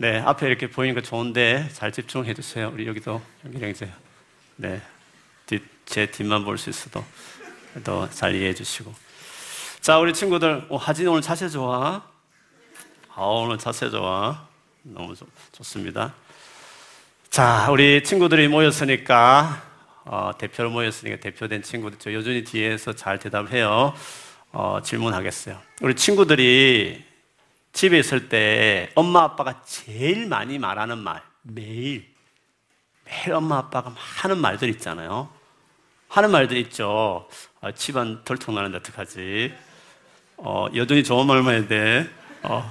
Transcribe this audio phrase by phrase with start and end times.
[0.00, 2.70] 네, 앞에 이렇게 보이는 거 좋은데 잘 집중해 주세요.
[2.72, 3.86] 우리 여기도 이제
[4.56, 4.80] 네,
[5.44, 7.04] 뒷, 제 뒷만 볼 수 있어도
[7.84, 8.94] 더 잘 이해해 주시고.
[9.82, 12.02] 자, 우리 친구들, 어, 하진 오늘 자세 좋아.
[13.14, 14.48] 아, 오늘 자세 좋아.
[14.84, 16.14] 너무 좋, 좋습니다.
[17.28, 19.62] 자, 우리 친구들이 모였으니까
[20.06, 23.92] 어, 대표로 모였으니까 대표된 친구들 저 여전히 뒤에서 잘 대답해요.
[24.52, 25.60] 어, 질문하겠어요.
[25.82, 27.04] 우리 친구들이
[27.72, 32.12] 집에 있을 때 엄마 아빠가 제일 많이 말하는 말 매일
[33.04, 35.30] 매일 엄마 아빠가 하는 말들 있잖아요.
[36.08, 37.28] 하는 말들 있죠.
[37.60, 39.54] 아, 집안 덜통 나는데 어떡하지?
[40.38, 42.10] 어, 여전히 좋은 말만 해야 돼.
[42.42, 42.68] 어,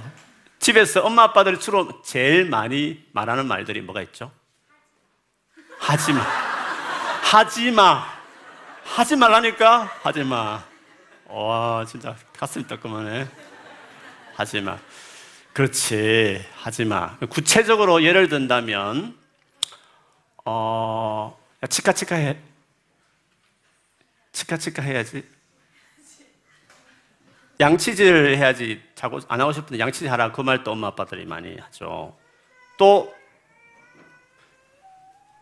[0.58, 4.30] 집에서 엄마 아빠들이 주로 제일 많이 말하는 말들이 뭐가 있죠?
[5.78, 6.20] 하지 마.
[7.22, 8.04] 하지 마.
[8.84, 9.90] 하지 말라니까?
[10.02, 10.62] 하지 마.
[11.26, 13.28] 와, 진짜 가슴이 따끔하네.
[14.34, 14.78] 하지 마.
[15.60, 16.42] 그렇지.
[16.54, 17.18] 하지 마.
[17.28, 19.14] 구체적으로 예를 든다면,
[20.46, 22.38] 어, 야, 치카치카 해.
[24.32, 25.22] 치카치카 해야지.
[27.60, 28.82] 양치질 해야지.
[28.94, 30.32] 자고 안 하고 싶은데 양치질 하라.
[30.32, 32.16] 그 말도 엄마 아빠들이 많이 하죠.
[32.78, 33.14] 또,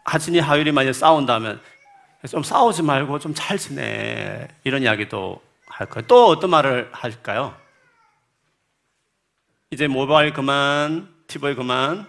[0.04, 1.62] 하진이 하율이 만약 싸운다면
[2.28, 4.48] 좀 싸우지 말고 좀 잘 지내.
[4.64, 6.08] 이런 이야기도 할 거예요.
[6.08, 7.56] 또 어떤 말을 할까요?
[9.70, 12.06] 이제 모바일 그만, TV 그만,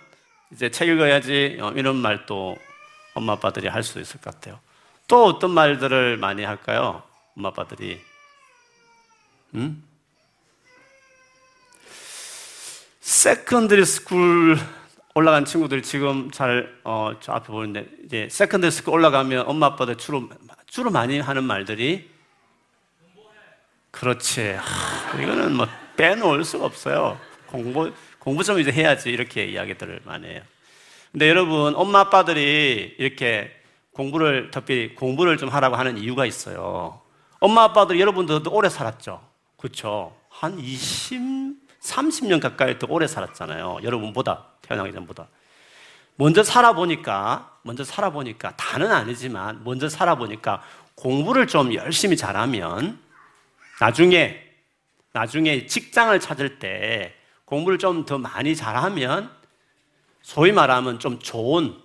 [0.51, 1.57] 이제 책 읽어야지.
[1.59, 2.57] 어, 이런 말도
[3.13, 4.59] 엄마 아빠들이 할 수 있을 것 같아요.
[5.07, 7.03] 또 어떤 말들을 많이 할까요?
[7.35, 8.01] 엄마 아빠들이.
[9.55, 9.83] 음?
[13.01, 14.57] secondary school
[15.15, 20.29] 올라간 친구들이 지금 잘, 어, 저 앞에 보는데, 이제 secondary school 올라가면 엄마 아빠들 주로,
[20.67, 22.09] 주로 많이 하는 말들이
[23.91, 24.51] 그렇지.
[24.51, 27.19] 하, 이거는 뭐 빼놓을 수가 없어요.
[27.49, 29.09] 공부, 공부 좀 이제 해야지.
[29.09, 30.41] 이렇게 이야기들을 많이 해요.
[31.11, 33.51] 근데 여러분, 엄마 아빠들이 이렇게
[33.93, 37.01] 공부를, 특별히 공부를 좀 하라고 하는 이유가 있어요.
[37.39, 39.27] 엄마 아빠들 여러분들도 오래 살았죠.
[39.57, 40.15] 그렇죠.
[40.29, 41.19] 한 20,
[41.81, 43.79] 30년 가까이 더 오래 살았잖아요.
[43.83, 44.45] 여러분보다.
[44.61, 45.27] 태어나기 전보다.
[46.15, 50.61] 먼저 살아보니까, 먼저 살아보니까, 다는 아니지만, 먼저 살아보니까
[50.95, 52.99] 공부를 좀 열심히 잘하면
[53.79, 54.43] 나중에,
[55.13, 57.15] 나중에 직장을 찾을 때
[57.49, 59.31] 공부를 좀 더 많이 잘하면
[60.21, 61.75] 소위 말하면 좀 좋은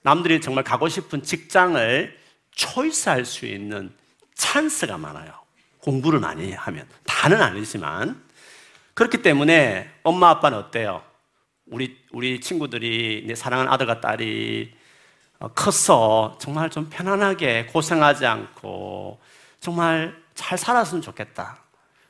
[0.00, 2.18] 남들이 정말 가고 싶은 직장을
[2.52, 3.94] 초이스할 수 있는
[4.34, 5.32] 찬스가 많아요.
[5.80, 6.88] 공부를 많이 하면.
[7.04, 8.22] 다는 아니지만.
[8.94, 11.02] 그렇기 때문에 엄마 아빠는 어때요?
[11.66, 14.72] 우리, 우리 친구들이 내 사랑하는 아들과 딸이
[15.40, 16.38] 어, 컸어.
[16.40, 19.20] 정말 좀 편안하게 고생하지 않고
[19.60, 21.58] 정말 잘 살았으면 좋겠다.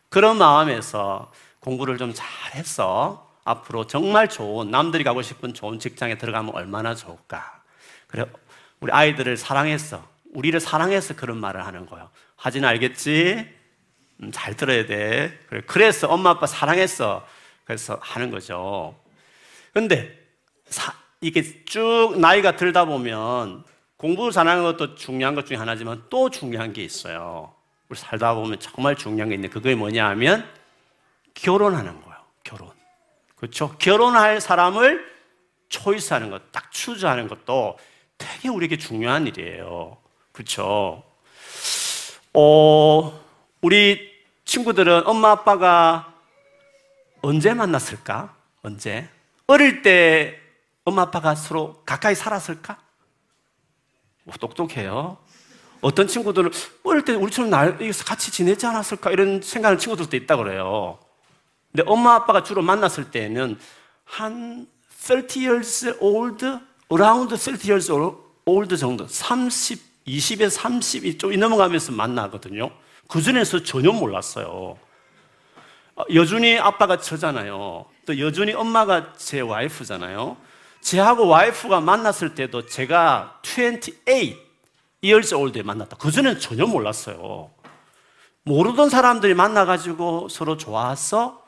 [0.08, 6.94] 그런 마음에서 공부를 좀 잘해서 앞으로 정말 좋은 남들이 가고 싶은 좋은 직장에 들어가면 얼마나
[6.94, 7.62] 좋을까.
[8.06, 8.24] 그래
[8.80, 12.10] 우리 아이들을 사랑해서 우리를 사랑해서 그런 말을 하는 거예요.
[12.36, 13.48] 하진 알겠지?
[14.22, 15.38] 음, 잘 들어야 돼.
[15.48, 17.26] 그래 그래서 엄마 아빠 사랑해서
[17.64, 18.96] 그래서 하는 거죠.
[19.72, 20.18] 근데
[20.66, 23.64] 사, 이게 쭉 나이가 들다 보면
[23.96, 27.54] 공부 잘하는 것도 중요한 것 중에 하나지만 또 중요한 게 있어요.
[27.88, 30.61] 우리 살다 보면 정말 중요한 게 있는데 그게 뭐냐 하면
[31.34, 32.16] 결혼하는 거예요.
[32.44, 32.70] 결혼.
[33.36, 33.74] 그렇죠?
[33.78, 35.12] 결혼할 사람을
[35.68, 37.78] 초이스하는 것, 딱 추주하는 것도
[38.18, 39.96] 되게 우리에게 중요한 일이에요.
[40.32, 41.02] 그렇죠?
[42.34, 43.24] 어,
[43.60, 44.12] 우리
[44.44, 46.14] 친구들은 엄마 아빠가
[47.20, 48.34] 언제 만났을까?
[48.62, 49.08] 언제?
[49.46, 50.38] 어릴 때
[50.84, 52.78] 엄마 아빠가 서로 가까이 살았을까?
[54.26, 55.18] 오, 똑똑해요.
[55.80, 56.50] 어떤 친구들은
[56.84, 59.10] 어릴 때 우리처럼 날, 같이 지내지 않았을까?
[59.10, 60.98] 이런 생각하는 친구들도 있다 그래요.
[61.72, 63.58] 근데 엄마 아빠가 주로 만났을 때는
[64.04, 66.44] 한 30 years old,
[66.92, 67.90] around 30 years
[68.44, 72.70] old 정도, 30, 20에서 30이 좀 넘어가면서 만나거든요.
[73.08, 74.76] 그전에서 전혀 몰랐어요.
[75.96, 77.86] 어, 여준이 아빠가 저잖아요.
[78.06, 80.36] 또 여준이 엄마가 제 와이프잖아요.
[80.80, 84.36] 제하고 와이프가 만났을 때도 제가 28
[85.02, 85.96] years old에 만났다.
[85.96, 87.50] 그전에는 전혀 몰랐어요.
[88.44, 91.41] 모르던 사람들이 만나가지고 서로 좋아서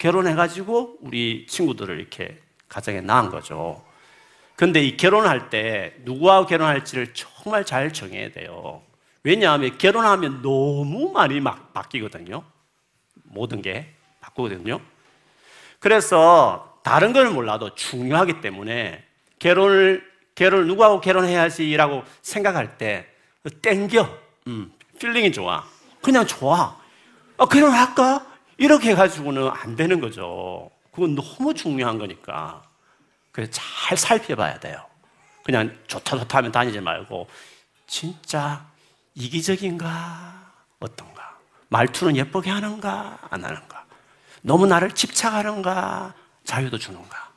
[0.00, 2.38] 결혼해가지고 우리 친구들을 이렇게
[2.68, 3.84] 가정에 낳은 거죠.
[4.56, 8.82] 근데 이 결혼할 때 누구와 결혼할지를 정말 잘 정해야 돼요.
[9.22, 12.42] 왜냐하면 결혼하면 너무 많이 막 바뀌거든요.
[13.24, 14.80] 모든 게 바꾸거든요.
[15.78, 19.04] 그래서 다른 걸 몰라도 중요하기 때문에
[19.38, 23.06] 결혼을 결혼 누구하고 결혼해야지라고 생각할 때
[23.60, 24.08] 땡겨,
[24.46, 25.64] 음, feeling이 좋아,
[26.00, 26.78] 그냥 좋아.
[27.36, 28.29] 아, 결혼할까?
[28.60, 30.70] 이렇게 해가지고는 안 되는 거죠.
[30.92, 32.62] 그건 너무 중요한 거니까.
[33.32, 34.84] 그래서 잘 살펴봐야 돼요.
[35.42, 37.26] 그냥 좋다 좋다 하면 다니지 말고
[37.86, 38.66] 진짜
[39.14, 40.52] 이기적인가?
[40.78, 41.38] 어떤가?
[41.68, 43.18] 말투는 예쁘게 하는가?
[43.30, 43.86] 안 하는가?
[44.42, 46.12] 너무 나를 집착하는가?
[46.44, 47.30] 자유도 주는가?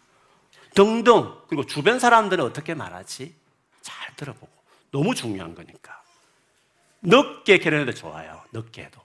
[0.75, 1.33] 등등.
[1.47, 3.33] 그리고 주변 사람들은 어떻게 말하지?
[3.81, 4.51] 잘 들어보고.
[4.91, 6.01] 너무 중요한 거니까.
[7.01, 8.43] 늦게 결혼해도 좋아요.
[8.51, 9.02] 늦게 해도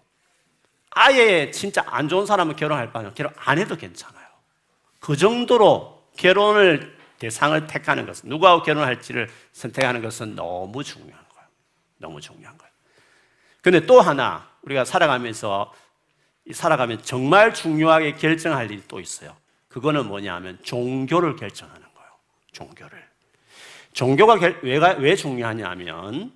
[0.91, 4.27] 아예 진짜 안 좋은 사람은 결혼할 바는 결혼 안 해도 괜찮아요
[5.01, 11.49] 그 정도로 결혼을 대상을 택하는 것은 누구하고 결혼할지를 선택하는 것은 너무 중요한 거예요.
[11.99, 12.73] 너무 중요한 거예요.
[13.61, 15.73] 근데 또 하나 우리가 살아가면서
[16.53, 19.37] 살아가면 정말 중요하게 결정할 일이 또 있어요.
[19.69, 22.11] 그거는 뭐냐면 종교를 결정하는 거예요.
[22.53, 23.07] 종교를.
[23.93, 26.33] 종교가 왜, 왜 중요하냐면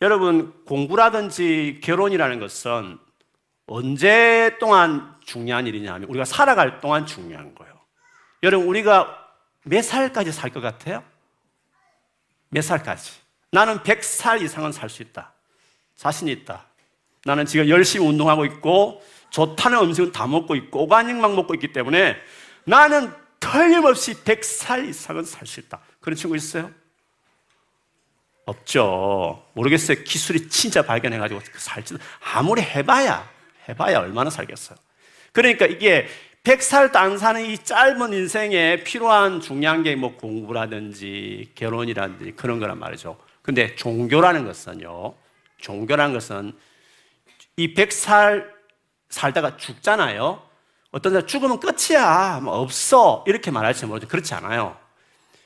[0.00, 2.98] 여러분 공부라든지 결혼이라는 것은
[3.66, 7.72] 언제 동안 중요한 일이냐면 우리가 살아갈 동안 중요한 거예요.
[8.42, 9.18] 여러분 우리가
[9.64, 11.04] 몇 살까지 살 것 같아요?
[12.48, 13.12] 몇 살까지?
[13.50, 15.32] 나는 100살 이상은 살 수 있다.
[15.96, 16.66] 자신 있다.
[17.24, 22.16] 나는 지금 열심히 운동하고 있고 좋다는 음식은 다 먹고 있고 오가닉만 먹고 있기 때문에
[22.64, 25.80] 나는 틀림없이 100살 이상은 살 수 있다.
[26.00, 26.70] 그런 친구 있어요?
[28.44, 29.46] 없죠.
[29.54, 30.02] 모르겠어요.
[30.02, 31.96] 기술이 진짜 발견해가지고 살지
[32.34, 33.30] 아무리 해봐야
[33.68, 34.76] 해봐야 얼마나 살겠어요.
[35.32, 36.06] 그러니까 이게
[36.44, 43.16] 100살도 안 사는 이 짧은 인생에 필요한 중요한 게 뭐 공부라든지 결혼이라든지 그런 거란 말이죠.
[43.42, 45.14] 근데 종교라는 것은요,
[45.58, 46.52] 종교라는 것은
[47.56, 48.46] 이 100살
[49.08, 50.42] 살다가 죽잖아요.
[50.90, 52.40] 어떤 사람 죽으면 끝이야.
[52.42, 53.24] 뭐 없어.
[53.26, 54.08] 이렇게 말할지 모르죠.
[54.08, 54.76] 그렇지 않아요.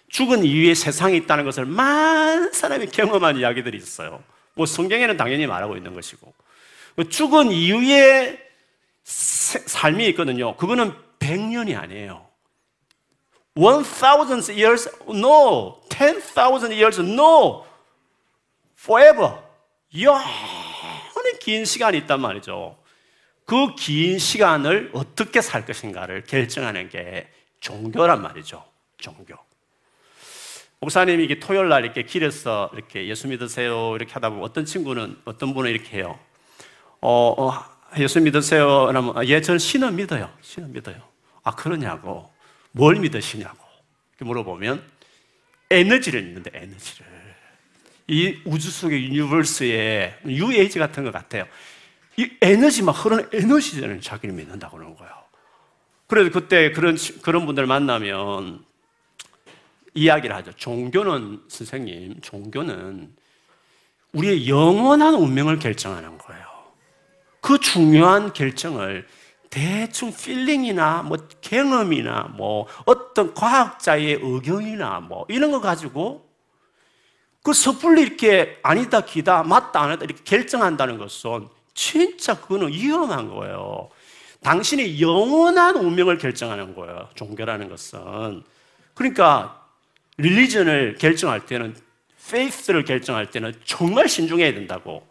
[0.09, 4.23] 죽은 이후에 세상이 있다는 것을 많은 사람이 경험한 이야기들이 있어요.
[4.55, 6.33] 뭐 성경에는 당연히 말하고 있는 것이고.
[7.05, 8.39] 죽은 이후에
[9.05, 10.57] 삶이 있거든요.
[10.57, 12.27] 그거는 100년이 아니에요.
[13.55, 15.81] 1000 years, no.
[15.89, 17.65] 10,000 years, no.
[18.79, 19.39] Forever.
[19.99, 22.77] 영원히 긴 시간이 있단 말이죠.
[23.47, 27.29] 그 긴 시간을 어떻게 살 것인가를 결정하는 게
[27.61, 28.65] 종교란 말이죠.
[28.99, 29.37] 종교.
[30.81, 35.71] 목사님이 토요일 날 이렇게 길에서 이렇게 예수 믿으세요 이렇게 하다 보면 어떤 친구는 어떤 분은
[35.71, 36.19] 이렇게 해요.
[37.01, 38.91] 어, 어 예수 믿으세요?
[38.93, 40.31] 라면, 아, 예, 저는 신은 믿어요.
[40.43, 40.97] 신은 믿어요.
[41.43, 42.31] 아, 그러냐고.
[42.73, 43.59] 뭘 믿으시냐고.
[44.21, 44.83] 물어보면,
[45.71, 47.07] 에너지를 믿는데, 에너지를.
[48.09, 51.47] 이 우주 속의 유니버스에 UH 같은 것 같아요.
[52.17, 55.13] 이 에너지만 흐르는 에너지를 자기를 믿는다고 그러는 거예요.
[56.07, 58.65] 그래서 그때 그런, 그런 분들 만나면
[59.95, 60.53] 이야기를 하죠.
[60.53, 63.13] 종교는, 선생님, 종교는
[64.13, 66.56] 우리의 영원한 운명을 결정하는 거예요.
[67.41, 69.07] 그 중요한 결정을
[69.51, 76.29] 대충 feeling이나 뭐 경험이나 뭐 어떤 과학자의 의견이나 뭐 이런 거 가지고
[77.43, 83.89] 그 섣불리 이렇게 아니다 기다 맞다 안 맞다 이렇게 결정한다는 것은 진짜 그거는 위험한 거예요.
[84.43, 87.09] 당신의 영원한 운명을 결정하는 거예요.
[87.15, 88.43] 종교라는 것은.
[88.95, 89.65] 그러니까
[90.19, 91.77] religion을 결정할 때는
[92.31, 95.07] faith를 결정할 때는 정말 신중해야 된다고.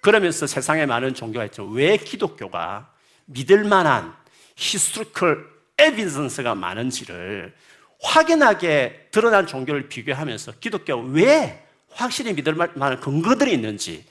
[0.00, 1.64] 그러면서 세상에 많은 종교가 있죠.
[1.66, 2.90] 왜 기독교가
[3.26, 4.14] 믿을 만한
[4.56, 5.48] historical
[5.78, 7.54] evidence가 많은지를
[8.02, 14.04] 확인하게 드러난 종교를 비교하면서 기독교가 왜 확실히 믿을 만한 근거들이 있는지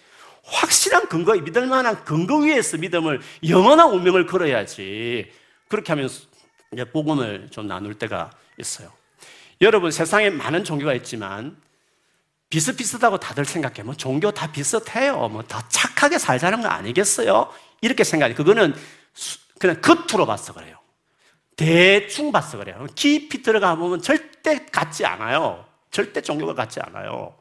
[0.43, 5.31] 확실한 근거, 믿을 만한 근거 위에서 믿음을 영원한 운명을 걸어야지
[5.67, 6.21] 그렇게 하면서
[6.91, 8.91] 복음을 좀 나눌 때가 있어요.
[9.61, 11.55] 여러분 세상에 많은 종교가 있지만
[12.49, 13.83] 비슷비슷하고 다들 생각해.
[13.83, 15.29] 뭐 종교 다 비슷해요.
[15.29, 17.51] 뭐더 착하게 살자는 거 아니겠어요?
[17.81, 18.33] 이렇게 생각해.
[18.33, 18.75] 그거는
[19.59, 20.77] 그냥 겉으로 봐서 그래요.
[21.55, 22.87] 대충 봐서 그래요.
[22.95, 25.65] 깊이 들어가 보면 절대 같지 않아요.
[25.91, 27.35] 절대 종교가 같지 않아요.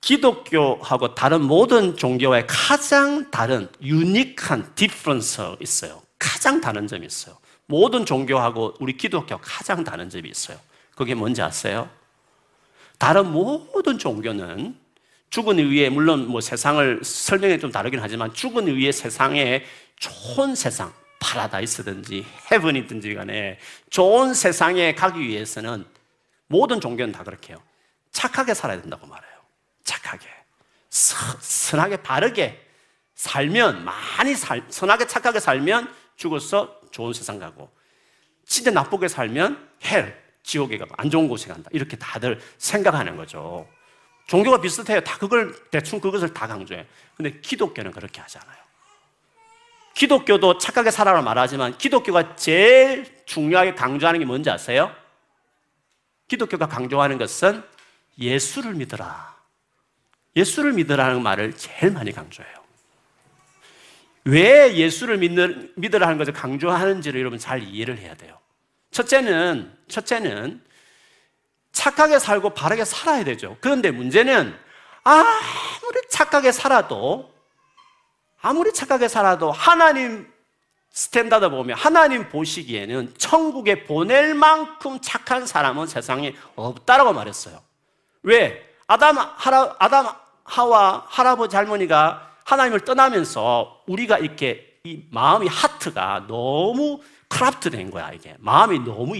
[0.00, 6.02] 기독교하고 다른 모든 종교와의 가장 다른 유니크한 디퍼런스 있어요.
[6.18, 7.36] 가장 다른 점이 있어요.
[7.66, 10.58] 모든 종교하고 우리 기독교 가장 다른 점이 있어요.
[10.94, 11.90] 그게 뭔지 아세요?
[12.98, 14.76] 다른 모든 종교는
[15.30, 19.64] 죽은 이후에 물론 뭐 세상을 설명이 좀 다르긴 하지만 죽은 이후에 세상에
[19.96, 23.58] 좋은 세상, 파라다이스든지 헤븐이든지 간에
[23.90, 25.84] 좋은 세상에 가기 위해서는
[26.46, 27.62] 모든 종교는 다 그렇게 해요.
[28.10, 29.32] 착하게 살아야 된다고 말해요.
[29.84, 30.26] 착하게.
[30.90, 32.64] 선하게 바르게
[33.14, 37.70] 살면 많이 살, 선하게 착하게 살면 죽어서 좋은 세상 가고
[38.46, 41.68] 진짜 나쁘게 살면 헬, 지옥에 가고 안 좋은 곳에 간다.
[41.74, 43.68] 이렇게 다들 생각하는 거죠.
[44.28, 45.00] 종교가 비슷해요.
[45.02, 46.86] 다 그걸 대충 그것을 다 강조해.
[47.14, 48.56] 근데 기독교는 그렇게 하지 않아요.
[49.94, 54.90] 기독교도 착하게 살아라 말하지만 기독교가 제일 중요하게 강조하는 게 뭔지 아세요?
[56.28, 57.62] 기독교가 강조하는 것은
[58.18, 59.36] 예수를 믿어라.
[60.34, 62.54] 예수를 믿으라는 말을 제일 많이 강조해요.
[64.24, 68.38] 왜 예수를 믿는, 믿으라는 것을 강조하는지를 여러분 잘 이해를 해야 돼요.
[68.90, 70.64] 첫째는, 첫째는
[71.72, 73.56] 착하게 살고 바르게 살아야 되죠.
[73.60, 74.54] 그런데 문제는
[75.04, 77.32] 아무리 착하게 살아도
[78.40, 80.30] 아무리 착하게 살아도 하나님
[80.90, 87.62] standard 보면 하나님 보시기에는 천국에 보낼 만큼 착한 사람은 세상에 없다라고 말했어요.
[88.22, 88.74] 왜?
[88.86, 90.08] 아담, 하와, 아담,
[90.44, 98.34] 하와, 할아버지, 할머니가 하나님을 떠나면서 우리가 이렇게 이 마음이 heart가 너무 corrupt 된 거야, 이게.
[98.38, 99.14] 마음이 너무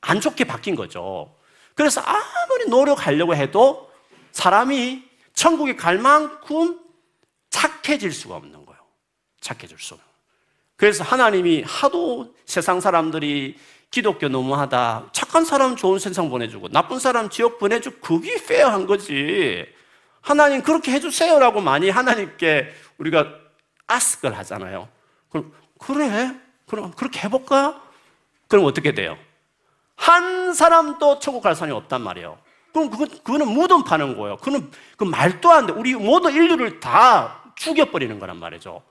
[0.00, 1.34] 안 좋게 바뀐 거죠.
[1.74, 3.90] 그래서 아무리 노력하려고 해도
[4.32, 5.02] 사람이
[5.34, 6.78] 천국에 갈 만큼
[7.50, 8.80] 착해질 수가 없는 거예요.
[9.40, 9.98] 착해질 수.
[10.76, 13.56] 그래서 하나님이 하도 세상 사람들이
[13.90, 15.10] 기독교 너무하다.
[15.12, 19.64] 착한 사람 좋은 세상 보내주고 나쁜 사람 지옥 보내주고 그게 fair한 거지.
[20.20, 23.28] 하나님 그렇게 해주세요라고 많이 하나님께 우리가
[23.86, 24.88] 아스크를 하잖아요.
[25.28, 26.34] 그럼 그래?
[26.66, 27.80] 그럼 그렇게 해볼까?
[28.48, 29.16] 그럼 어떻게 돼요?
[29.96, 32.38] 한 사람도 천국 갈 사람이 없단 말이에요.
[32.72, 34.36] 그럼 그거, 그거는 무덤 파는 거예요.
[34.38, 35.72] 그거는 그 말도 안 돼.
[35.72, 38.82] 우리 모든 인류를 다 죽여버리는 거란 말이죠.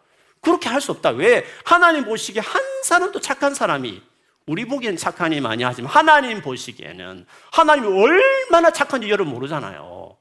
[0.42, 1.10] 그렇게 할 수 없다.
[1.12, 1.46] 왜?
[1.66, 4.02] 하나님 보시기에 한 사람도 착한 사람이
[4.46, 10.18] 우리 보기엔 착하니 많이 하지만 하나님 보시기에는 하나님이 얼마나 착한지 여러분 모르잖아요.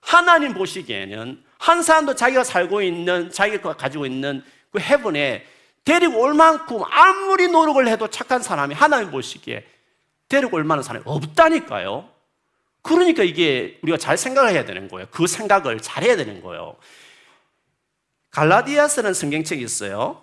[0.00, 5.46] 하나님 보시기에는 한 사람도 자기가 살고 있는 자기가 가지고 있는 그 해븐에
[5.84, 9.66] 데리고 올 만큼 아무리 노력을 해도 착한 사람이 하나님 보시기에
[10.28, 12.08] 데리고 올 만한 사람이 없다니까요.
[12.82, 15.06] 그러니까 이게 우리가 잘 생각을 해야 되는 거예요.
[15.10, 16.76] 그 생각을 잘 해야 되는 거예요.
[18.30, 20.22] 갈라디아스는 성경책이 있어요.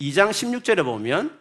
[0.00, 1.38] 2장 16절에 보면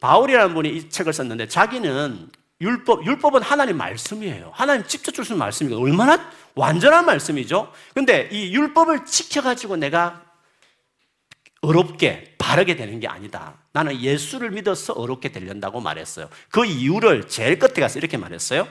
[0.00, 2.28] 바울이라는 분이 이 책을 썼는데 자기는
[2.60, 4.50] 율법, 율법은 하나님 말씀이에요.
[4.54, 7.72] 하나님 직접 주신 말씀이고 얼마나 완전한 말씀이죠.
[7.94, 10.22] 근데 이 율법을 지켜가지고 내가
[11.62, 13.54] 어렵게 바르게 되는 게 아니다.
[13.72, 16.28] 나는 예수를 믿어서 어렵게 되려고 말했어요.
[16.50, 18.68] 그 이유를 제일 끝에 가서 이렇게 말했어요.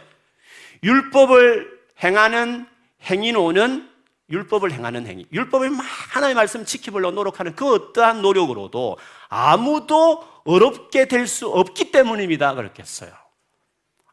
[0.83, 2.67] 율법을 행하는
[3.03, 3.89] 행위노는
[4.29, 5.25] 율법을 행하는 행위.
[5.31, 8.97] 율법을 막 하나님의 말씀 지키려고 노력하는 그 어떠한 노력으로도
[9.29, 12.55] 아무도 어렵게 될 수 없기 때문입니다.
[12.55, 13.11] 그렇게 했어요.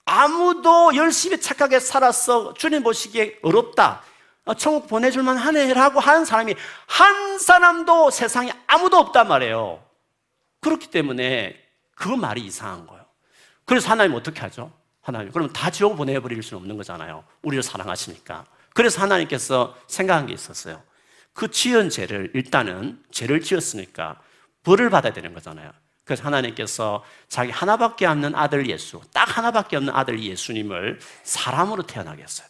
[0.04, 2.54] 아무도 열심히 착하게 살았어.
[2.54, 4.02] 주님 보시기에 어렵다.
[4.48, 6.54] 어, 천국 보내줄만 하네라고 하는 사람이
[6.86, 9.84] 한 사람도 세상에 아무도 없단 말이에요.
[10.60, 11.54] 그렇기 때문에
[11.94, 13.04] 그 말이 이상한 거예요.
[13.66, 14.72] 그래서 하나님 어떻게 하죠?
[15.02, 17.24] 하나님, 그러면 다 지옥 보내버릴 수는 없는 거잖아요.
[17.42, 18.46] 우리를 사랑하시니까.
[18.72, 20.82] 그래서 하나님께서 생각한 게 있었어요.
[21.34, 24.18] 그 지은 죄를 일단은 죄를 지었으니까
[24.64, 25.70] 벌을 받아야 되는 거잖아요.
[26.04, 32.48] 그래서 하나님께서 자기 하나밖에 없는 아들 예수, 딱 하나밖에 없는 아들 예수님을 사람으로 태어나게 했어요.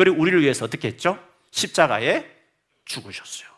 [0.00, 1.22] 그리고 우리를 위해서 어떻게 했죠?
[1.50, 2.24] 십자가에
[2.86, 3.50] 죽으셨어요.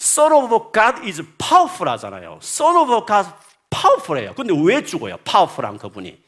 [0.00, 2.40] Son of God is powerful 하잖아요.
[2.42, 3.30] Son of God
[3.70, 4.34] powerful해요.
[4.34, 5.16] 근데 왜 죽어요?
[5.18, 6.20] powerful한 그분이.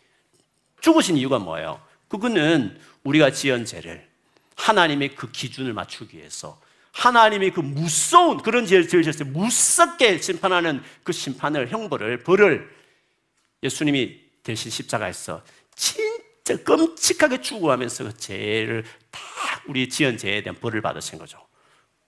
[0.81, 1.83] 죽으신 이유가 뭐예요?
[2.07, 4.09] 그거는 우리가 지은 죄를
[4.55, 6.61] 하나님의 그 기준을 맞추기 위해서
[6.93, 9.29] 하나님이 그 무서운 그런 죄를 지으셨어요.
[9.31, 12.73] 무섭게 심판하는 그 심판을 형벌을 벌을
[13.65, 15.43] 예수님이 대신 십자가에서
[15.75, 19.21] 진짜 끔찍하게 죽어가면서 그 죄를 다
[19.67, 21.39] 우리 지은 죄에 대한 벌을 받으신 거죠.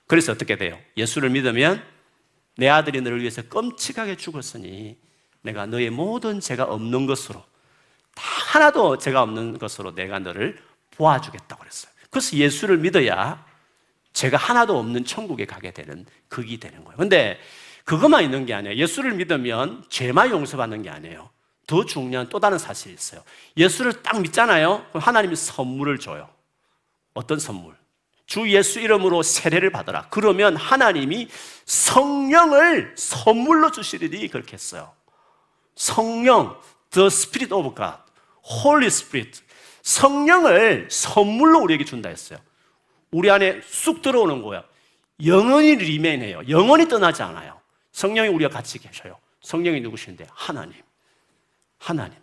[0.07, 0.79] 그래서 어떻게 돼요?
[0.97, 1.83] 예수를 믿으면
[2.57, 4.99] 내 아들이 너를 위해서 끔찍하게 죽었으니
[5.43, 7.45] 내가 너의 모든 죄가 없는 것으로
[8.15, 10.59] 다 하나도 죄가 없는 것으로 내가 너를
[10.93, 11.93] 보아주겠다고 그랬어요.
[12.11, 13.47] 그래서 예수를 믿어야
[14.13, 16.97] 죄가 하나도 없는 천국에 가게 되는 극이 되는 거예요.
[16.97, 17.39] 근데
[17.85, 18.77] 그것만 있는 게 아니에요.
[18.77, 21.31] 예수를 믿으면 죄만 용서받는 게 아니에요.
[21.69, 23.23] 더 중요한 또 다른 사실이 있어요.
[23.57, 24.87] 예수를 딱 믿잖아요.
[24.89, 26.29] 그럼 하나님이 선물을 줘요.
[27.13, 27.77] 어떤 선물?
[28.27, 30.07] 주 예수 이름으로 세례를 받아라.
[30.09, 31.29] 그러면 하나님이
[31.67, 34.93] 성령을 선물로 주시리니 그렇게 했어요.
[35.77, 36.59] 성령,
[36.91, 37.99] the Spirit of God,
[38.65, 39.43] Holy Spirit.
[39.83, 42.39] 성령을 선물로 우리에게 준다 했어요.
[43.11, 44.65] 우리 안에 쑥 들어오는 거야.
[45.25, 46.49] 영원히 리메인해요.
[46.49, 47.61] 영원히 떠나지 않아요.
[47.93, 49.19] 성령이 우리가 같이 계셔요.
[49.43, 50.29] 성령이 누구신데?
[50.31, 50.88] 하나님.
[51.79, 52.19] 하나님.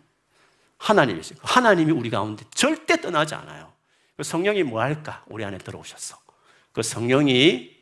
[0.78, 1.38] 하나님이세요.
[1.42, 3.72] 하나님이 우리 가운데 절대 떠나지 않아요.
[4.16, 5.24] 그 성령이 뭐 할까?
[5.26, 6.18] 우리 안에 들어오셨어.
[6.72, 7.74] 그 성령이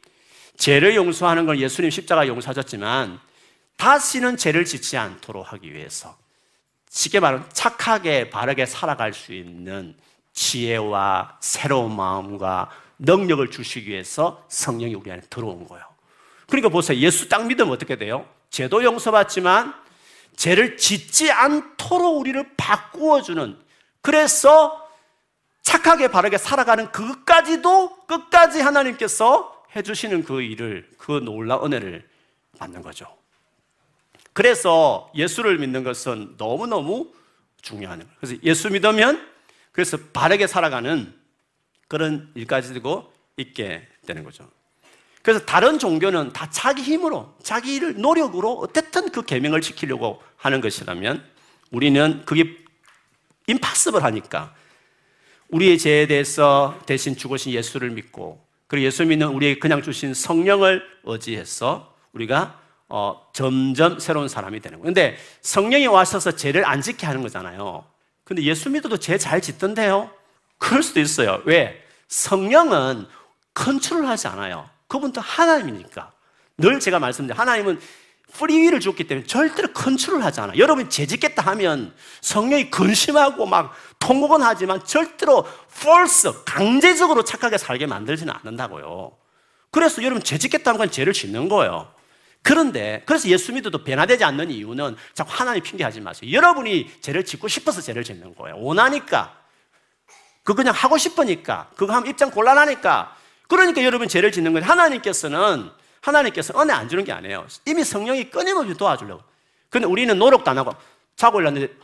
[0.56, 3.18] 죄를 용서하는 걸 예수님 십자가 용서하셨지만
[3.76, 6.16] 다시는 죄를 짓지 않도록 하기 위해서
[6.90, 9.96] 쉽게 말하면 착하게 바르게 살아갈 수 있는
[10.32, 15.84] 지혜와 새로운 마음과 능력을 주시기 위해서 성령이 우리 안에 들어온 거예요.
[16.46, 16.98] 그러니까 보세요.
[16.98, 18.28] 예수 딱 믿으면 어떻게 돼요?
[18.50, 19.74] 죄도 용서받지만
[20.36, 23.58] 죄를 짓지 않도록 우리를 바꾸어 주는
[24.00, 24.88] 그래서
[25.62, 32.08] 착하게 바르게 살아가는 그것까지도 끝까지 하나님께서 해 주시는 그 일을, 그 놀라운 은혜를
[32.58, 33.06] 받는 거죠.
[34.32, 37.12] 그래서 예수를 믿는 것은 너무너무
[37.62, 38.12] 중요한 거예요.
[38.20, 39.26] 그래서 예수 믿으면
[39.72, 41.14] 그래서 바르게 살아가는
[41.88, 44.48] 그런 일까지도 있게 되는 거죠.
[45.24, 51.24] 그래서 다른 종교는 다 자기 힘으로, 자기 일 노력으로 어쨌든 그 계명을 지키려고 하는 것이라면
[51.70, 52.58] 우리는 그게
[53.46, 54.54] 임파서블 하니까
[55.48, 61.94] 우리의 죄에 대해서 대신 죽으신 예수를 믿고 그리고 예수 믿는 우리에게 그냥 주신 성령을 의지해서
[62.12, 64.84] 우리가 어, 점점 새로운 사람이 되는 거예요.
[64.84, 67.82] 근데 성령이 와셔서 죄를 안 짓게 하는 거잖아요.
[68.24, 70.10] 근데 예수 믿어도 죄 잘 짓던데요?
[70.58, 71.40] 그럴 수도 있어요.
[71.46, 71.82] 왜?
[72.08, 73.06] 성령은
[73.54, 74.68] 컨트롤 하지 않아요.
[74.94, 76.12] 그분도 하나님이니까.
[76.58, 77.80] 늘 제가 말씀드린 하나님은
[78.32, 80.56] free will을 줬기 때문에 절대로 컨트롤 하지 않아.
[80.56, 89.16] 여러분이 죄짓겠다 하면 성령이 근심하고 막 통곡은 하지만 절대로 force, 강제적으로 착하게 살게 만들지는 않는다고요.
[89.72, 91.92] 그래서 여러분 죄짓겠다 하면 죄를 짓는 거예요.
[92.42, 96.30] 그런데 그래서 예수 믿어도 변화되지 않는 이유는 자꾸 하나님 핑계하지 마세요.
[96.30, 98.58] 여러분이 죄를 짓고 싶어서 죄를 짓는 거예요.
[98.58, 99.36] 원하니까.
[100.44, 101.70] 그 그냥 하고 싶으니까.
[101.74, 103.23] 그거 하면 입장 곤란하니까.
[103.48, 104.66] 그러니까 여러분 죄를 짓는 거예요.
[104.66, 105.70] 하나님께서는
[106.00, 107.46] 하나님께서 은혜 안 주는 게 아니에요.
[107.66, 109.22] 이미 성령이 끊임없이 도와주려고.
[109.70, 110.72] 근데 우리는 노력도 안 하고
[111.16, 111.74] 자고 일어났는데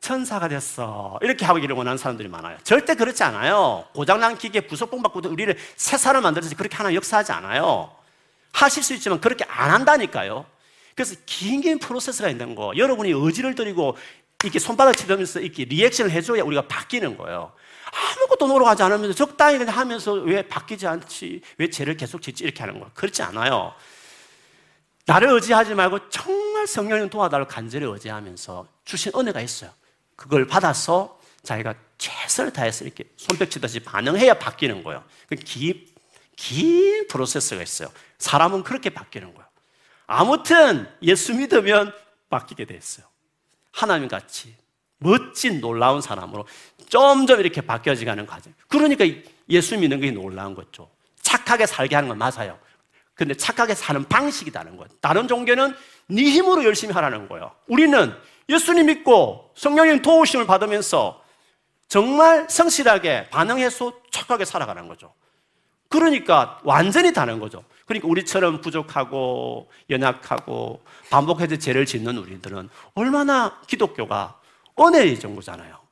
[0.00, 1.18] 천사가 됐어.
[1.22, 2.58] 이렇게 하고 기를 원하는 사람들이 많아요.
[2.62, 3.84] 절대 그렇지 않아요.
[3.94, 7.90] 고장난 기계 부속봉 받고 우리를 새 사람 만들어서 그렇게 하나 역사하지 않아요.
[8.52, 10.46] 하실 수 있지만 그렇게 안 한다니까요.
[10.94, 12.72] 그래서 긴긴 프로세스가 있는 거.
[12.76, 13.96] 여러분이 의지를 들이고
[14.42, 17.52] 이렇게 손바닥 치면서 이렇게 리액션을 해줘야 우리가 바뀌는 거예요.
[18.30, 21.42] 아무것도 노력하지 않으면서 적당히 그냥 하면서 왜 바뀌지 않지?
[21.58, 22.44] 왜 죄를 계속 짓지?
[22.44, 22.90] 이렇게 하는 거예요.
[22.94, 23.74] 그렇지 않아요.
[25.06, 29.70] 나를 의지하지 말고 정말 성령님 도와달라고 간절히 의지하면서 주신 은혜가 있어요.
[30.14, 35.02] 그걸 받아서 자기가 최선을 다해서 이렇게 손뼉치듯이 반응해야 바뀌는 거예요.
[35.28, 35.86] 그 긴,
[36.36, 37.88] 긴 프로세스가 있어요.
[38.18, 39.48] 사람은 그렇게 바뀌는 거예요.
[40.06, 41.92] 아무튼 예수 믿으면
[42.28, 43.06] 바뀌게 됐어요.
[43.72, 44.54] 하나님 같이
[44.98, 46.46] 멋진 놀라운 사람으로
[46.90, 48.52] 점점 이렇게 바뀌어지가는 과정.
[48.68, 49.06] 그러니까
[49.48, 50.90] 예수 믿는 게 놀라운 거죠.
[51.22, 52.58] 착하게 살게 하는 건 맞아요.
[53.14, 54.88] 근데 착하게 사는 방식이 다른 거예요.
[55.00, 55.74] 다른 종교는
[56.08, 57.52] 네 힘으로 열심히 하라는 거예요.
[57.68, 58.12] 우리는
[58.48, 61.22] 예수님 믿고 성령님 도우심을 받으면서
[61.86, 65.12] 정말 성실하게 반응해서 착하게 살아가는 거죠.
[65.88, 67.64] 그러니까 완전히 다른 거죠.
[67.86, 74.38] 그러니까 우리처럼 부족하고 연약하고 반복해서 죄를 짓는 우리들은 얼마나 기독교가
[74.78, 75.89] 은혜의 정도잖아요.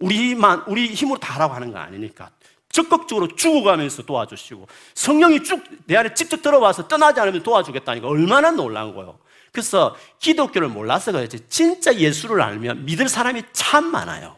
[0.00, 2.30] 우리만 우리 힘으로 다 하라고 하는 거 아니니까
[2.70, 9.18] 적극적으로 죽어가면서 도와주시고 성령이 쭉 내 안에 직접 들어와서 떠나지 않으면 도와주겠다니까 얼마나 놀라운 거예요.
[9.52, 14.36] 그래서 기독교를 몰라서 그렇지 진짜 예수를 알면 믿을 사람이 참 많아요.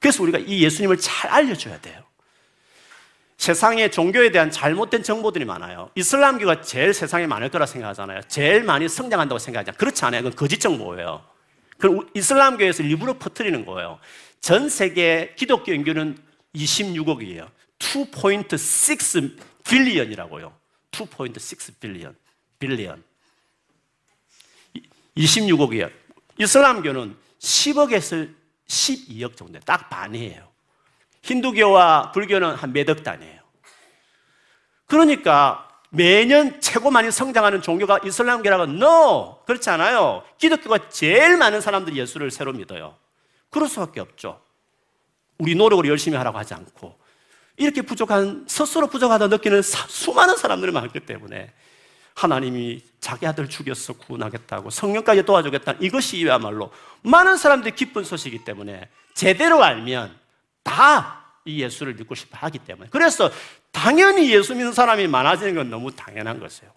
[0.00, 2.02] 그래서 우리가 이 예수님을 잘 알려줘야 돼요.
[3.36, 5.90] 세상에 종교에 대한 잘못된 정보들이 많아요.
[5.94, 8.22] 이슬람교가 제일 세상에 많을 거라 생각하잖아요.
[8.28, 9.78] 제일 많이 성장한다고 생각하잖아요.
[9.78, 10.22] 그렇지 않아요.
[10.22, 11.24] 그건 거짓 정보예요.
[11.78, 13.98] 그럼 이슬람교에서 일부러 퍼뜨리는 거예요.
[14.40, 16.18] 전 세계 기독교 인구는
[16.54, 17.48] 26억이에요.
[17.78, 20.52] 2.6 빌리언이라고요.
[20.92, 22.16] 2.6 빌리언.
[22.58, 23.02] 빌리언.
[25.16, 25.90] 26억이에요.
[26.38, 28.34] 이슬람교는 10억에서
[28.66, 30.48] 12억 정도, 딱 반이에요.
[31.22, 33.40] 힌두교와 불교는 한 몇억 단위예요.
[34.86, 40.24] 그러니까 매년 최고 많이 성장하는 종교가 이슬람교라고 no 그렇지 않아요.
[40.38, 42.96] 기독교가 제일 많은 사람들이 예수를 새로 믿어요.
[43.50, 44.40] 그럴 수밖에 없죠.
[45.38, 46.98] 우리 노력을 열심히 하라고 하지 않고
[47.56, 51.52] 이렇게 부족한 스스로 부족하다 느끼는 사, 수많은 사람들이 많기 때문에
[52.14, 60.16] 하나님이 자기 아들 죽여서 구원하겠다고 성령까지 도와주겠다 이것이야말로 많은 사람들이 기쁜 소식이기 때문에 제대로 알면
[60.62, 62.88] 다 이 예수를 믿고 싶어 하기 때문에.
[62.90, 63.30] 그래서
[63.72, 66.70] 당연히 예수 믿는 사람이 많아지는 건 너무 당연한 것이에요.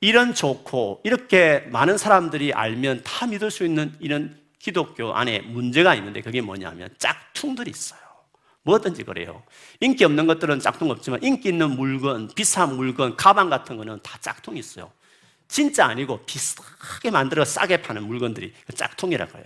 [0.00, 6.22] 이런 좋고 이렇게 많은 사람들이 알면 다 믿을 수 있는 이런 기독교 안에 문제가 있는데
[6.22, 8.00] 그게 뭐냐면 짝퉁들이 있어요.
[8.62, 9.42] 뭐든지 그래요.
[9.80, 14.58] 인기 없는 것들은 짝퉁 없지만 인기 있는 물건, 비싼 물건, 가방 같은 거는 다 짝퉁이
[14.58, 14.90] 있어요.
[15.48, 19.44] 진짜 아니고 비싸게 만들어 싸게 파는 물건들이 짝퉁이라고 해요.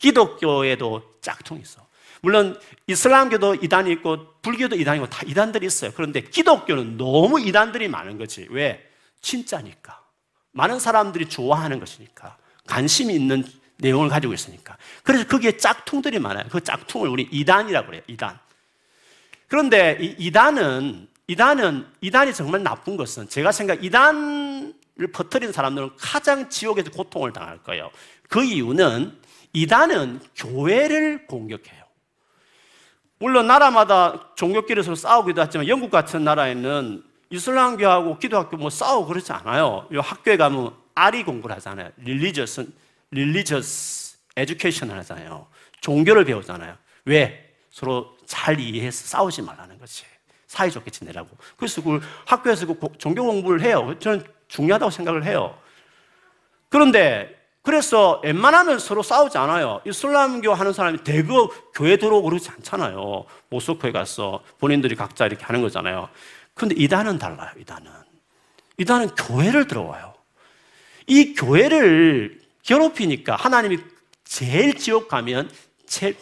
[0.00, 1.86] 기독교에도 짝퉁이 있어.
[2.20, 5.92] 물론 이슬람교도 이단이 있고 불교도 이단이 있고 다 이단들이 있어요.
[5.94, 8.48] 그런데 기독교는 너무 이단들이 많은 거지.
[8.50, 8.84] 왜?
[9.20, 10.02] 진짜니까.
[10.50, 12.36] 많은 사람들이 좋아하는 것이니까.
[12.66, 13.44] 관심이 있는
[13.78, 14.76] 내용을 가지고 있으니까.
[15.02, 16.44] 그래서 거기에 짝퉁들이 많아요.
[16.50, 18.02] 그 짝퉁을 우리 이단이라고 그래요.
[18.06, 18.38] 이단.
[19.48, 24.72] 그런데 이 이단은 이단은 이단이 정말 나쁜 것은 제가 생각 이단을
[25.12, 27.90] 퍼뜨린 사람들은 가장 지옥에서 고통을 당할 거예요.
[28.28, 29.18] 그 이유는
[29.52, 31.84] 이단은 교회를 공격해요.
[33.18, 39.88] 물론 나라마다 종교끼리 서로 싸우기도 하지만 영국 같은 나라에는 이슬람교하고 기독학교 뭐 싸우고 그렇지 않아요.
[39.92, 41.90] 요 학교에 가면 아리 공부를 하잖아요.
[43.16, 45.46] Religious education 하잖아요.
[45.80, 46.76] 종교를 배우잖아요.
[47.06, 47.54] 왜?
[47.70, 50.04] 서로 잘 이해해서 싸우지 말라는 거지.
[50.46, 51.28] 사이좋게 지내라고.
[51.56, 53.94] 그래서 그 학교에서 그 종교 공부를 해요.
[53.98, 55.58] 저는 중요하다고 생각을 해요.
[56.68, 59.80] 그런데 그래서 웬만하면 서로 싸우지 않아요.
[59.84, 63.24] 이슬람교 하는 사람이 대거 교회 들어오고 그러지 않잖아요.
[63.50, 66.08] 모스크에 가서 본인들이 각자 이렇게 하는 거잖아요.
[66.54, 67.90] 그런데 이단은 달라요, 이단은.
[68.78, 70.14] 이단은 교회를 들어와요.
[71.08, 73.78] 이 교회를 괴롭히니까 하나님이
[74.24, 75.50] 제일 지옥 가면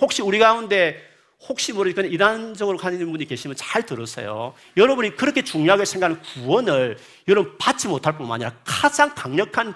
[0.01, 1.03] 혹시 우리 가운데
[1.49, 4.55] 혹시 모르니까 이단적으로 가는 분이 계시면 잘 들으세요.
[4.77, 6.97] 여러분이 그렇게 중요하게 생각하는 구원을
[7.29, 9.75] 여러분 받지 못할 뿐만 아니라 가장 강력한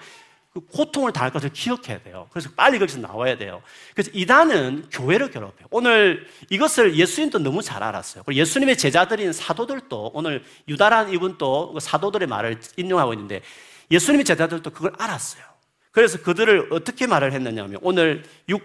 [0.51, 2.27] 그 고통을 당할 것을 기억해야 돼요.
[2.31, 3.61] 그래서 빨리 거기서 나와야 돼요.
[3.93, 5.67] 그래서 이단은 교회를 괴롭혀요.
[5.69, 8.23] 오늘 이것을 예수님도 너무 잘 알았어요.
[8.25, 13.41] 그리고 예수님의 제자들인 사도들도 오늘 유다란 이분도 그 사도들의 말을 인용하고 있는데
[13.91, 15.43] 예수님의 제자들도 그걸 알았어요.
[15.91, 18.61] 그래서 그들을 어떻게 말을 했느냐면 오늘 6,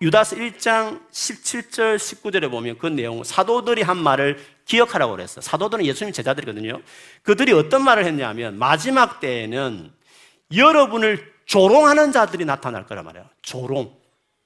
[0.00, 5.40] 유다스 1장 17절 19절에 보면 그 내용 사도들이 한 말을 기억하라고 그랬어요.
[5.40, 6.80] 사도들은 예수님 제자들이거든요.
[7.22, 9.90] 그들이 어떤 말을 했냐면 마지막 때에는
[10.54, 13.26] 여러분을 조롱하는 자들이 나타날 거란 말이에요.
[13.42, 13.96] 조롱.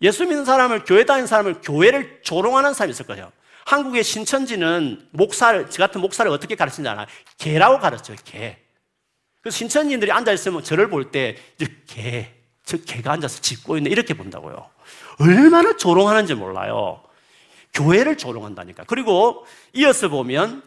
[0.00, 3.30] 예수 믿는 사람을, 교회 다니는 사람을 교회를 조롱하는 사람이 있을 거예요.
[3.66, 7.06] 한국의 신천지는 목사를, 저 같은 목사를 어떻게 가르치는지 알아요?
[7.38, 8.62] 개라고 가르쳐요, 개.
[9.42, 12.31] 그래서 신천지인들이 앉아있으면 저를 볼 때, 이제 개,
[12.64, 14.70] 저 개가 앉아서 짖고 있네, 이렇게 본다고요.
[15.18, 17.02] 얼마나 조롱하는지 몰라요.
[17.74, 18.85] 교회를 조롱한다니까.
[18.87, 20.62] 그리고 이어서 보면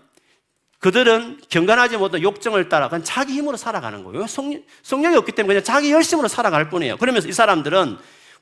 [0.79, 4.27] 그들은 경건하지 못한 욕정을 따라 그냥 자기 힘으로 살아가는 거예요.
[4.27, 6.97] 성, 성령이 없기 때문에 그냥 자기 열심으로 살아갈 뿐이에요.
[6.97, 7.97] 그러면서 이 사람들은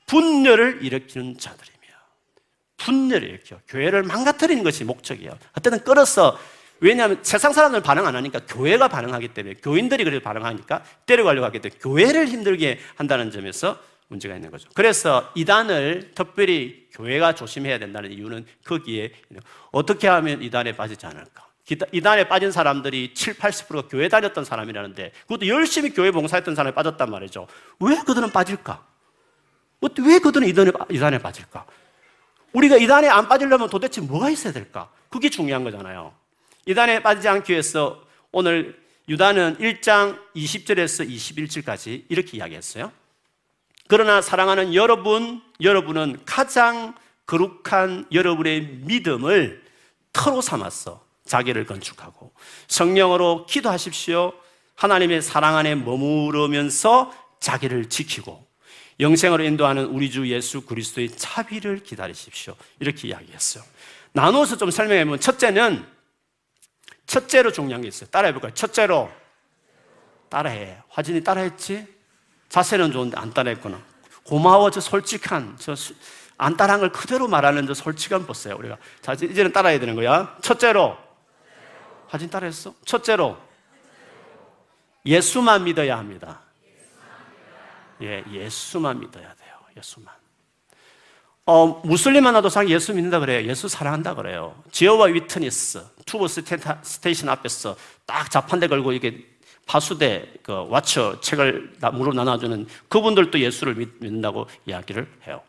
[0.08, 1.74] 분열을 일으키는 자들이며
[2.78, 5.38] 분열을 일으켜 교회를 망가뜨리는 것이 목적이에요.
[5.58, 6.38] 어쨌든 끌어서
[6.84, 11.80] 왜냐하면 세상 사람들 반응 안 하니까 교회가 반응하기 때문에 교인들이 그래도 반응하니까 때려가려고 하기 때문에
[11.80, 14.68] 교회를 힘들게 한다는 점에서 문제가 있는 거죠.
[14.74, 19.14] 그래서 이단을 특별히 교회가 조심해야 된다는 이유는 거기에
[19.72, 21.48] 어떻게 하면 이단에 빠지지 않을까.
[21.94, 27.48] 이단에 빠진 사람들이 7, 80%가 교회 다녔던 사람이라는데 그것도 열심히 교회 봉사했던 사람이 빠졌단 말이죠.
[27.80, 28.86] 왜 그들은 빠질까?
[30.06, 31.66] 왜 그들은 이단에, 이단에 빠질까?
[32.52, 34.90] 우리가 이단에 안 빠지려면 도대체 뭐가 있어야 될까?
[35.10, 36.14] 그게 중요한 거잖아요.
[36.66, 42.92] 이단에 빠지지 않기 위해서 오늘 유다는 1장 20절에서 21절까지 이렇게 이야기했어요.
[43.88, 46.96] 그러나 사랑하는 여러분, 여러분은 가장
[47.26, 49.64] 거룩한 여러분의 믿음을
[50.14, 51.04] 터로 삼았어.
[51.26, 52.34] 자기를 건축하고
[52.68, 54.34] 성령으로 기도하십시오.
[54.76, 58.46] 하나님의 사랑 안에 머무르면서 자기를 지키고
[59.00, 62.56] 영생으로 인도하는 우리 주 예수 그리스도의 자비를 기다리십시오.
[62.80, 63.64] 이렇게 이야기했어요.
[64.12, 65.93] 나누어서 좀 설명해 보면 첫째는
[67.14, 68.10] 첫째로 중요한 게 있어요.
[68.10, 68.54] 따라해 볼까요?
[68.54, 69.12] 첫째로
[70.30, 70.78] 따라해.
[70.90, 71.88] 화진이 따라했지?
[72.50, 73.80] 자세는 좋은데 안 따라했구나.
[74.24, 75.76] 고마워, 저 솔직한, 저
[76.38, 78.78] 안 따라한 걸 그대로 말하는 저 솔직한 보세요, 우리가.
[79.02, 80.36] 자, 이제는 따라야 되는 거야.
[80.42, 80.98] 첫째로
[82.08, 82.74] 하진 따라했어?
[82.86, 83.38] 첫째로
[85.06, 86.42] 예수만 믿어야 합니다.
[88.02, 89.56] 예, 예수만 믿어야 돼요.
[89.78, 90.14] 예수만.
[91.46, 93.48] 어, 무슬림 하나도 상 예수 믿는다 그래요.
[93.50, 94.56] 예수 사랑한다 그래요.
[94.72, 97.76] Jehovah Witness, tube station 앞에서
[98.06, 99.26] 딱 자판대 걸고 이게
[99.66, 105.42] 파수대, 그 와처 책을 무릎 나눠주는 그분들도 예수를 믿는다고 이야기를 해요.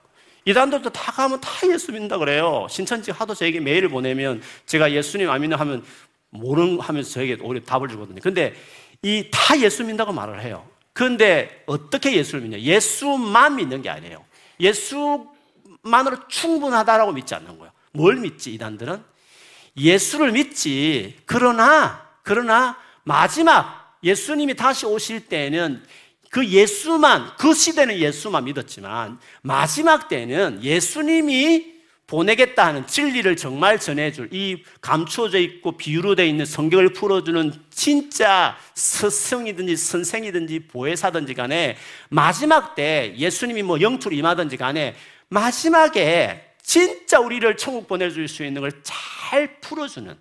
[0.47, 2.67] 이단들도 다 가면 다 예수 믿는다 그래요.
[2.69, 5.85] 신천지 하도 저에게 메일을 보내면 제가 예수님 안 믿는 하면
[6.31, 8.21] 모르는 하면서 저에게 오히려 답을 주거든요.
[8.21, 8.55] 근데
[9.03, 10.67] 이 다 예수 믿는다고 말을 해요.
[10.93, 12.59] 그런데 어떻게 예수를 믿냐?
[12.61, 14.25] 예수만 믿는 게 아니에요.
[14.61, 15.27] 예수
[15.85, 17.73] 만으로 충분하다라고 믿지 않는 거예요.
[17.93, 19.03] 뭘 믿지, 이단들은?
[19.77, 21.17] 예수를 믿지.
[21.27, 25.83] 그러나, 그러나 마지막 예수님이 다시 오실 때는
[26.31, 31.75] 그 예수만, 그 시대는 예수만 믿었지만 마지막 때는 예수님이
[32.07, 39.77] 보내겠다 하는 진리를 정말 전해줄 이 감추어져 있고 비유로 되어 있는 성경을 풀어주는 진짜 스승이든지
[39.77, 41.77] 선생이든지 보혜사든지 간에
[42.11, 44.95] 마지막 때 예수님이 뭐 영투로 임하든지 간에
[45.29, 50.17] 마지막에 진짜 우리를 천국 보내줄 수 있는 걸 잘 풀어주는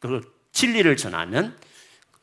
[0.00, 0.20] 그
[0.52, 1.54] 진리를 전하는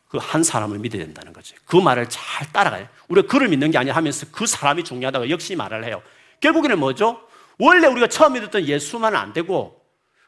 [0.09, 1.55] 그 한 사람을 믿어야 된다는 거죠.
[1.65, 2.87] 그 말을 잘 따라가요.
[3.09, 6.01] 우리가 그를 믿는 게 아니야 하면서 그 사람이 중요하다고 역시 말을 해요.
[6.41, 7.21] 결국에는 뭐죠?
[7.57, 9.81] 원래 우리가 처음 믿었던 예수만은 안 되고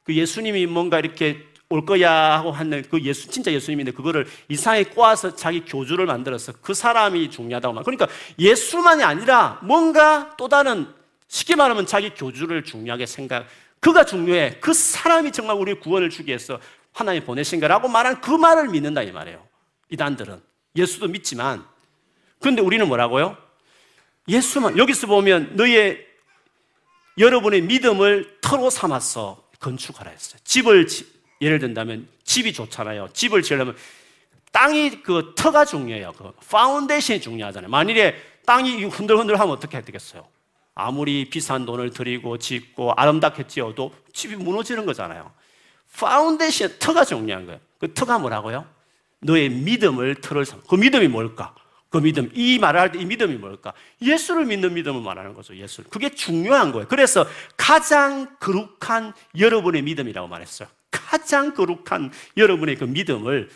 [0.04, 5.36] 그 예수님이 뭔가 이렇게 올 거야 하고 하는 그 예수 진짜 예수님인데 그거를 이상하게 꼬아서
[5.36, 7.84] 자기 교주를 만들어서 그 사람이 중요하다고 말.
[7.84, 8.08] 그러니까
[8.40, 10.88] 예수만이 아니라 뭔가 또 다른
[11.28, 13.48] 쉽게 말하면 자기 교주를 중요하게 생각
[13.80, 14.58] 그가 중요해.
[14.60, 16.60] 그 사람이 정말 우리 구원을 주기 위해서
[16.94, 19.46] 하나님 보내신 거라고 말한 그 말을 믿는다 이 말이에요.
[19.90, 20.42] 이단들은
[20.76, 21.66] 예수도 믿지만
[22.40, 23.38] 근데 우리는 뭐라고요?
[24.28, 26.06] 예수만 여기서 보면 너의
[27.18, 30.40] 여러분의 믿음을 터로 삼아서 건축하라 했어요.
[30.44, 30.88] 집을
[31.42, 33.10] 예를 든다면 집이 좋잖아요.
[33.14, 33.76] 집을 지으려면
[34.52, 36.14] 땅이 그 터가 중요해요.
[36.18, 37.70] 그 foundation이 중요하잖아요.
[37.70, 40.28] 만일에 땅이 흔들흔들 하면 어떻게 되겠어요?
[40.78, 45.32] 아무리 비싼 돈을 들이고 짓고 아름답게 지어도 집이 무너지는 거잖아요.
[45.98, 47.60] 파운데이션 터가 중요한 거예요.
[47.80, 48.66] 그 터가 뭐라고요?
[49.22, 50.62] 너의 믿음을 터를 삼.
[50.70, 51.56] 그 믿음이 뭘까?
[51.90, 53.74] 그 믿음, 이 말을 할 때 이 믿음이 뭘까?
[54.02, 56.88] 예수를 믿는 믿음을 말하는 거죠, 예수 그게 중요한 거예요.
[56.88, 60.68] 그래서 가장 거룩한 여러분의 믿음이라고 말했어요.
[60.92, 63.50] 가장 거룩한 여러분의 그 믿음을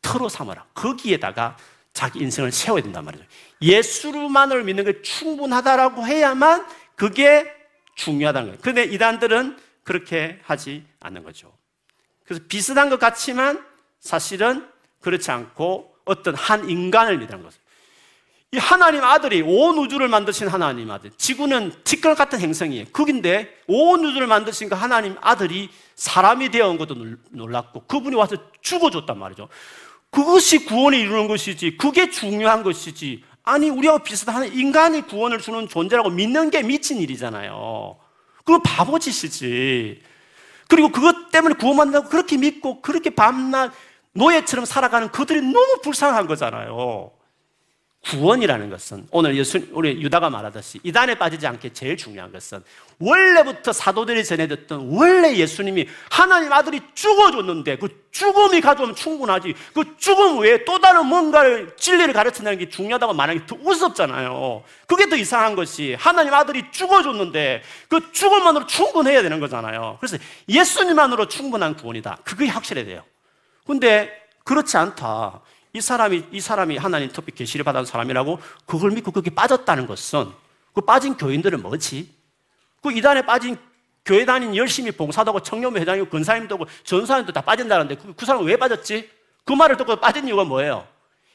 [0.00, 0.66] 터로 삼아라.
[0.74, 1.56] 거기에다가
[1.94, 3.24] 자기 인생을 세워야 된단 말이죠.
[3.62, 7.50] 예수만을 믿는 게 충분하다라고 해야만 그게
[7.94, 8.60] 중요하다는 거예요.
[8.60, 11.56] 근데 이단들은 그렇게 하지 않는 거죠.
[12.24, 13.64] 그래서 비슷한 것 같지만
[14.00, 14.66] 사실은
[15.00, 17.58] 그렇지 않고 어떤 한 인간을 믿는 거죠.
[18.52, 21.10] 이 하나님 아들이 온 우주를 만드신 하나님 아들.
[21.16, 22.86] 지구는 티끌 같은 행성이에요.
[22.92, 26.94] 그긴데 온 우주를 만드신 그 하나님 아들이 사람이 되어 온 것도
[27.30, 29.48] 놀랐고 그분이 와서 죽어줬단 말이죠.
[30.14, 31.76] 그것이 구원을 이루는 것이지.
[31.76, 33.24] 그게 중요한 것이지.
[33.42, 37.96] 아니, 우리하고 비슷한 인간이 구원을 주는 존재라고 믿는 게 미친 일이잖아요.
[38.44, 40.00] 그거 바보 짓이지.
[40.68, 43.72] 그리고 그것 때문에 구원받는다고 그렇게 믿고 그렇게 밤낮
[44.12, 47.10] 노예처럼 살아가는 그들이 너무 불쌍한 거잖아요.
[48.10, 52.62] 구원이라는 것은 오늘 예수, 우리 유다가 말하듯이 이단에 빠지지 않게 제일 중요한 것은
[52.98, 60.64] 원래부터 사도들이 전해졌던 원래 예수님이 하나님 아들이 죽어줬는데 그 죽음이 가져오면 충분하지 그 죽음 외에
[60.64, 64.62] 또 다른 뭔가를 진리를 가르친다는 게 중요하다고 말하는 게 더 우습잖아요.
[64.86, 69.96] 그게 더 이상한 것이 하나님 아들이 죽어줬는데 그 죽음만으로 충분해야 되는 거잖아요.
[70.00, 70.16] 그래서
[70.48, 72.18] 예수님만으로 충분한 구원이다.
[72.24, 73.02] 그게 확실해야 돼요.
[73.66, 74.10] 근데
[74.44, 75.40] 그렇지 않다.
[75.74, 80.30] 이 사람이 이 사람이 하나님 토픽 계시를 받은 사람이라고 그걸 믿고 거기 빠졌다는 것은
[80.72, 82.14] 그 빠진 교인들은 뭐지?
[82.80, 83.58] 그 이단에 빠진
[84.04, 88.46] 교회 다닌 열심히 봉사도 하고 청년부 회장이고 근사님도 하고 전사님도 다 빠진다는데 그, 그 사람은
[88.46, 89.10] 왜 빠졌지?
[89.44, 90.86] 그 말을 듣고 빠진 이유가 뭐예요?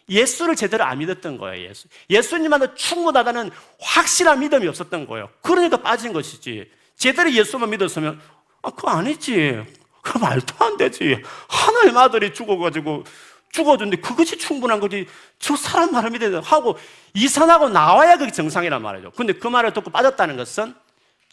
[0.07, 1.87] 예수를 제대로 안 믿었던 거예요, 예수.
[2.09, 5.29] 예수님만도 충분하다는 확실한 믿음이 없었던 거예요.
[5.41, 6.71] 그러니까 빠진 것이지.
[6.95, 8.19] 제대로 예수만 믿었으면,
[8.63, 9.63] 아, 그거 아니지.
[10.01, 11.21] 그 말도 안 되지.
[11.47, 13.03] 하나님 아들이 죽어가지고
[13.51, 15.07] 죽어줬는데 그것이 충분한 거지.
[15.39, 16.77] 저 사람 말을 믿어야 하고
[17.13, 19.11] 이산하고 나와야 그게 정상이란 말이죠.
[19.11, 20.75] 근데 그 말을 듣고 빠졌다는 것은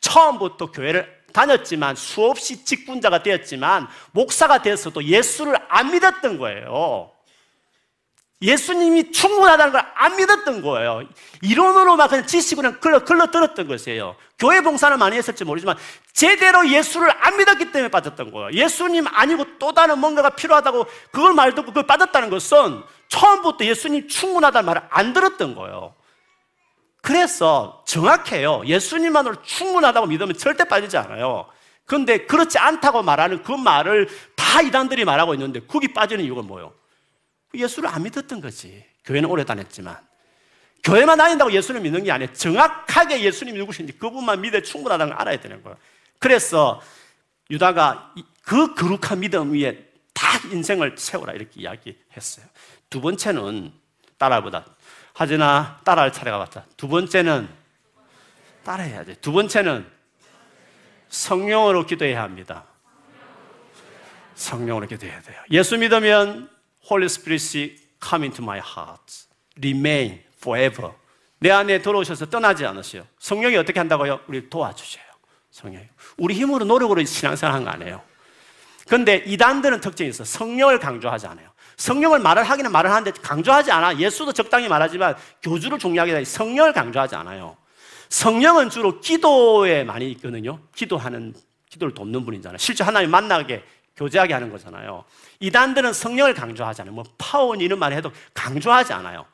[0.01, 7.11] 처음부터 교회를 다녔지만 수없이 직분자가 되었지만 목사가 되어서도 예수를 안 믿었던 거예요.
[8.43, 11.03] 예수님이 충분하다는 걸 안 믿었던 거예요.
[11.43, 14.15] 이론으로만 그냥 지식으로 글러, 글러 들었던 것이에요.
[14.39, 15.77] 교회 봉사는 많이 했을지 모르지만
[16.13, 18.53] 제대로 예수를 안 믿었기 때문에 빠졌던 거예요.
[18.53, 24.67] 예수님 아니고 또 다른 뭔가가 필요하다고 그걸 말 듣고 그걸 빠졌다는 것은 처음부터 예수님 충분하다는
[24.67, 25.95] 말을 안 들었던 거예요.
[27.03, 28.63] 그래서 정확해요.
[28.67, 31.47] 예수님만으로 충분하다고 믿으면 절대 빠지지 않아요.
[31.85, 36.73] 그런데 그렇지 않다고 말하는 그 말을 다 이단들이 말하고 있는데 거기 빠지는 이유가 뭐예요?
[37.59, 38.85] 예수를 안 믿었던 거지.
[39.05, 39.99] 교회는 오래 다녔지만.
[40.85, 42.33] 교회만 다닌다고 예수를 믿는 게 아니에요.
[42.33, 45.77] 정확하게 예수님이 누구신지 그분만 믿어 충분하다는 걸 알아야 되는 거예요.
[46.19, 46.81] 그래서
[47.51, 52.47] 유다가 그 거룩한 믿음 위에 다 인생을 세우라 이렇게 이야기했어요.
[52.89, 53.73] 두 번째는
[54.19, 54.65] 따라보다.
[55.13, 56.67] 하지나 따라할 차례가 왔다.
[56.77, 57.49] 두 번째는
[58.65, 59.15] 따라해야 돼.
[59.15, 59.87] 두 번째는
[61.09, 62.65] 성령으로 기도해야 합니다.
[64.35, 65.41] 성령으로 기도해야 돼요.
[65.51, 66.51] 예수 믿으면
[66.91, 69.27] Holy Spirit come into my heart.
[69.59, 70.93] Remain forever.
[71.39, 73.07] 내 안에 들어오셔서 떠나지 않으세요.
[73.19, 74.21] 성령이 어떻게 한다고요?
[74.27, 75.05] 우리 도와주셔요.
[75.51, 75.87] 성령이.
[76.17, 78.03] 우리 힘으로 노력으로 신앙생활 하는 거 아니에요.
[78.89, 80.25] 근데 이단들은 특징이 있어.
[80.25, 81.51] 성령을 강조하지 않아요.
[81.77, 83.99] 성령을 말을 하기는 말을 하는데 강조하지 않아.
[83.99, 87.57] 예수도 적당히 말하지만 교주를 중요하게 성령을 강조하지 않아요.
[88.09, 90.61] 성령은 주로 기도에 많이 있거든요.
[90.75, 91.35] 기도하는,
[91.69, 92.59] 기도를 돕는 분이잖아요.
[92.59, 93.65] 실제 하나님 만나게
[93.97, 95.05] 교제하게 하는 거잖아요.
[95.41, 96.95] 이단들은 성령을 강조하잖아요.
[96.95, 99.27] 뭐 파원 이런 말 해도 강조하지 않아요.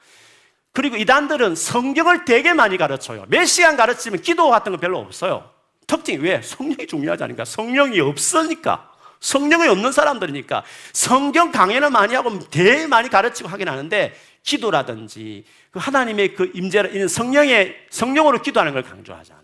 [0.73, 3.27] 그리고 이단들은 성경을 되게 많이 가르쳐요.
[3.29, 5.51] 몇 시간 가르치면 기도 같은 거 별로 없어요.
[5.87, 6.41] 특징이 왜?
[6.41, 7.45] 성령이 중요하지 않으니까.
[7.45, 8.91] 성령이 없으니까.
[9.21, 10.65] 성령이 없는 사람들이니까.
[10.93, 17.87] 성경 강연을 많이 하고 되게 많이 가르치고 하긴 하는데 기도라든지 그 하나님의 그 임재를 성령의
[17.91, 19.42] 성령으로 기도하는 걸 강조하지 않아요.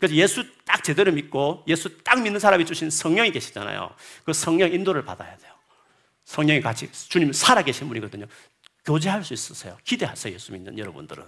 [0.00, 3.94] 그래서 예수 딱 제대로 믿고 예수 딱 믿는 사람이 주신 성령이 계시잖아요.
[4.24, 5.52] 그 성령 인도를 받아야 돼요.
[6.24, 8.24] 성령이 같이 주님 살아계신 분이거든요.
[8.86, 9.76] 교제할 수 있으세요.
[9.84, 10.34] 기대하세요.
[10.34, 11.22] 예수 믿는 여러분들은.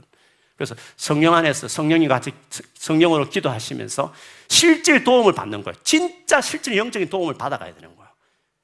[0.56, 2.32] 그래서 성령 안에서 성령이 같이
[2.74, 4.14] 성령으로 기도하시면서
[4.48, 5.76] 실질 도움을 받는 거예요.
[5.82, 8.10] 진짜 실질 영적인 도움을 받아가야 되는 거예요.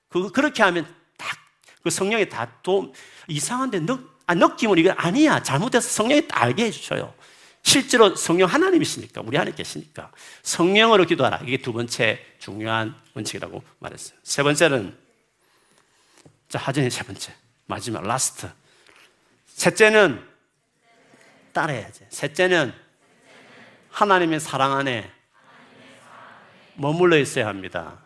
[0.09, 0.87] 그, 그렇게 하면
[1.19, 1.37] 딱,
[1.83, 2.93] 그 성령이 다 도움,
[3.27, 5.43] 이상한데 느, 아, 느낌은 이건 아니야.
[5.43, 7.13] 잘못해서 성령이 다 알게 해주셔요.
[7.63, 10.11] 실제로 성령 하나님이시니까, 우리 안에 계시니까.
[10.43, 11.43] 성령으로 기도하라.
[11.45, 14.19] 이게 두 번째 중요한 원칙이라고 말했어요.
[14.23, 14.97] 세 번째는,
[16.49, 17.35] 자, 하전의 세 번째.
[17.67, 18.51] 마지막, last.
[19.47, 20.27] 셋째는
[21.53, 22.07] 따라야지.
[22.09, 22.73] 셋째는
[23.91, 25.11] 하나님의 사랑 안에
[26.75, 27.99] 머물러 있어야 합니다.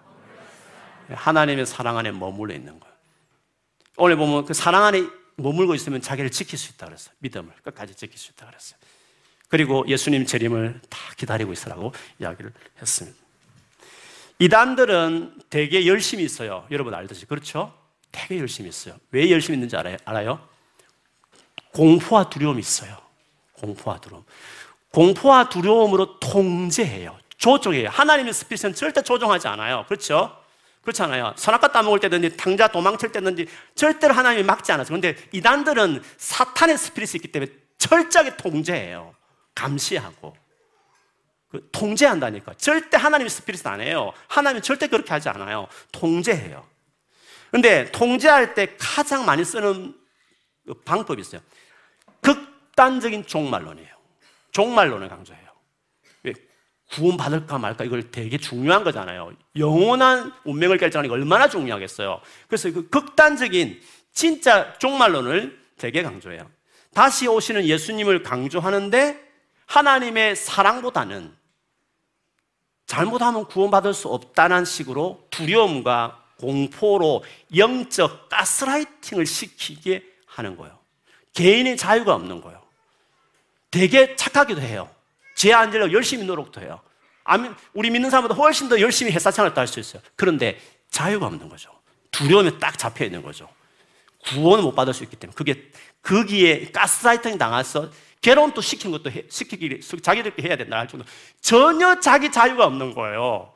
[1.09, 2.95] 하나님의 사랑 안에 머물러 있는 거예요.
[3.97, 7.15] 오늘 보면 그 사랑 안에 머물고 있으면 자기를 지킬 수 있다 그랬어요.
[7.19, 8.79] 믿음을 끝까지 지킬 수 있다 그랬어요.
[9.53, 13.19] 그리고 예수님 재림을 다 기다리고 있으라고 이야기를 했습니다.
[14.39, 16.67] 이단들은 되게 열심히 있어요.
[16.71, 17.27] 여러분 알듯이.
[17.27, 17.71] 그렇죠?
[18.11, 18.95] 되게 열심히 있어요.
[19.11, 19.99] 왜 열심히 있는지 알아요?
[20.07, 20.49] 알아요?
[21.75, 22.97] 공포와 두려움이 있어요.
[23.53, 24.25] 공포와 두려움.
[24.91, 27.19] 공포와 두려움으로 통제해요.
[27.37, 27.91] 조종해요.
[27.91, 29.85] 하나님의 스피릿은 절대 조종하지 않아요.
[29.87, 30.35] 그렇죠?
[30.81, 31.35] 그렇잖아요.
[31.37, 34.89] 선악과 따먹을 때든지 당자 도망칠 때든지 절대로 하나님이 막지 않아서.
[34.89, 39.15] 그런데 이단들은 사탄의 스피릿이 있기 때문에 철저하게 통제해요.
[39.55, 40.37] 감시하고.
[41.49, 42.55] 그 통제한다니까.
[42.55, 44.13] 절대 하나님의 스피릿은 안 해요.
[44.29, 45.69] 하나님은 절대 그렇게 하지 않아요.
[45.93, 46.67] 통제해요.
[47.51, 49.95] 근데 통제할 때 가장 많이 쓰는
[50.67, 51.43] 그 방법이 있어요.
[52.23, 53.91] 극단적인 종말론이에요.
[54.53, 55.43] 종말론을 강조해요.
[56.93, 59.33] 구원받을까 말까 이걸 되게 중요한 거잖아요.
[59.57, 62.21] 영원한 운명을 결정하는 게 얼마나 중요하겠어요.
[62.49, 63.81] 그래서 그 극단적인
[64.13, 66.51] 진짜 종말론을 되게 강조해요.
[66.95, 69.32] 다시 오시는 예수님을 강조하는데
[69.67, 71.35] 하나님의 사랑보다는
[72.87, 77.25] 잘못하면 구원받을 수 없다는 식으로 두려움과 공포로
[77.57, 80.79] 영적 가스라이팅을 시키게 하는 거예요.
[81.35, 82.61] 개인의 자유가 없는 거예요.
[83.71, 84.91] 되게 착하기도 해요.
[85.37, 86.81] 죄안 지려고 열심히 노력도 해요.
[87.73, 90.03] 우리 믿는 사람보다 훨씬 더 열심히 회사생활도 할 수 있어요.
[90.17, 91.71] 그런데 자유가 없는 거죠.
[92.11, 93.49] 두려움에 딱 잡혀 있는 거죠.
[94.25, 95.71] 구원을 못 받을 수 있기 때문에 그게
[96.03, 97.91] 거기에 가스라이팅 당해서
[98.23, 101.05] 괴로움 또 시키는 것도 해, 시키기 자기들끼리 해야 된다 할 정도
[101.41, 103.53] 전혀 자기 자유가 없는 거예요.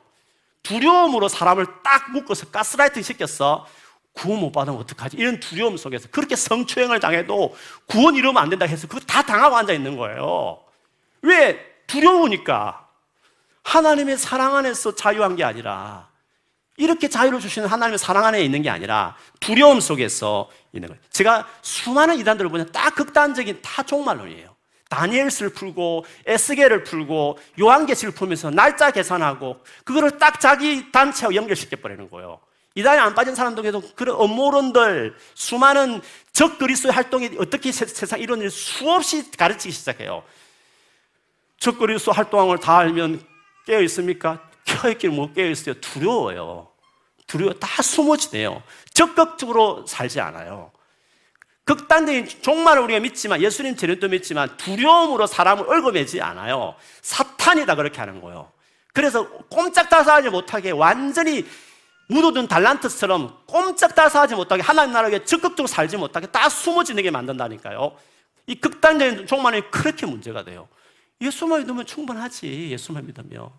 [0.61, 3.65] 두려움으로 사람을 딱 묶어서 가스라이팅 시켰어.
[4.11, 5.15] 구원 못 받으면 어떡하지?
[5.17, 9.71] 이런 두려움 속에서 그렇게 성추행을 당해도 구원 이루면 안 된다 해서 그거 다 당하고 앉아
[9.73, 10.59] 있는 거예요.
[11.21, 11.65] 왜?
[11.87, 12.85] 두려우니까.
[13.63, 16.09] 하나님의 사랑 안에서 자유한 게 아니라
[16.77, 21.01] 이렇게 자유를 주시는 하나님의 사랑 안에 있는 게 아니라 두려움 속에서 있는 거예요.
[21.11, 24.56] 제가 수많은 이단들을 보면 딱 극단적인 다 종말론이에요.
[24.89, 32.39] 다니엘스를 풀고 에스겔을 풀고 요한계시를 풀면서 날짜 계산하고 그거를 딱 자기 단체와 연결시켜 버리는 거예요.
[32.75, 39.73] 이단에 안 빠진 사람들에도 그런 업무론들 수많은 적 그리스도의 활동이 어떻게 세상 일 수없이 가르치기
[39.73, 40.23] 시작해요.
[41.59, 43.19] 적 그리스도 활동을 다 알면
[43.65, 44.47] 깨어 있습니까?
[44.63, 45.73] 깨어 있기는 못 깨어 있어요.
[45.81, 46.67] 두려워요.
[47.25, 48.61] 두려워 다 숨어지네요.
[48.93, 50.71] 적극적으로 살지 않아요.
[51.67, 56.75] 극단적인 종말을 우리가 믿지만 예수님 재림도 믿지만 두려움으로 사람을 얽어매지 않아요.
[57.01, 58.49] 사탄이다 그렇게 하는 거예요.
[58.93, 61.45] 그래서 꼼짝달싹하지 못하게 완전히
[62.07, 67.97] 묻어둔 달란트처럼 꼼짝달싹하지 못하게 하나님 나라에 적극적으로 살지 못하게 다 숨어지게 만든다니까요.
[68.47, 70.69] 이 극단적인 종말이 그렇게 문제가 돼요.
[71.19, 72.69] 예수만 믿으면 충분하지.
[72.71, 73.49] 예수만 믿으면.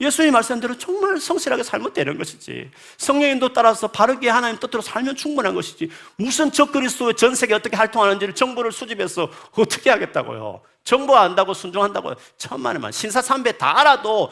[0.00, 2.70] 예수님 말씀대로 정말 성실하게 살면 되는 것이지.
[2.96, 5.90] 성령인도 따라서 바르게 하나님 뜻대로 살면 충분한 것이지.
[6.16, 10.62] 무슨 적 그리스도의 전 세계 어떻게 활동하는지를 정보를 수집해서 어떻게 하겠다고요.
[10.82, 12.16] 정보 안다고 순종한다고요.
[12.36, 12.92] 천만에 만.
[12.92, 14.30] 신사 삼배 다 알아도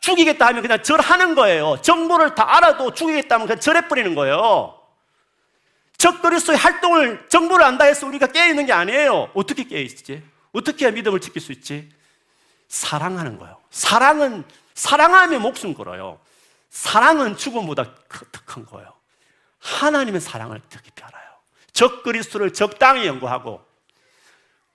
[0.00, 1.78] 죽이겠다 하면 그냥 절하는 거예요.
[1.82, 4.78] 정보를 다 알아도 죽이겠다 하면 그냥 절해버리는 거예요.
[5.96, 9.30] 적 그리스도의 활동을 정보를 안다 해서 우리가 깨어있는 게 아니에요.
[9.34, 10.22] 어떻게 깨어있지?
[10.52, 11.88] 어떻게 믿음을 지킬 수 있지?
[12.68, 13.56] 사랑하는 거예요.
[13.70, 16.20] 사랑은 사랑하면 목숨 걸어요.
[16.70, 17.94] 사랑은 죽음보다
[18.44, 18.92] 큰 거예요.
[19.60, 21.24] 하나님의 사랑을 더 깊이 알아요.
[21.72, 23.64] 적 그리스도를 적당히 연구하고